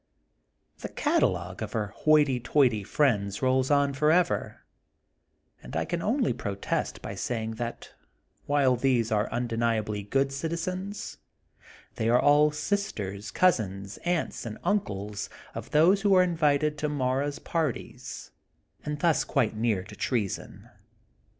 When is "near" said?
19.55-19.83